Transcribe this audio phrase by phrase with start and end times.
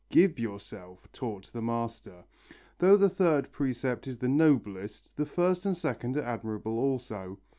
[0.09, 2.23] "Give yourself," taught the Master.
[2.79, 7.37] Though the third precept is the noblest, the first and second are admirable also.